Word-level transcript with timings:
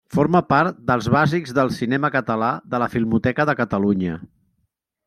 Forma 0.13 0.39
part 0.53 0.79
dels 0.91 1.09
Bàsics 1.15 1.53
del 1.59 1.71
cinema 1.81 2.11
català 2.17 2.51
de 2.73 2.81
la 2.85 2.89
Filmoteca 2.95 3.51
de 3.53 3.59
Catalunya. 3.63 4.21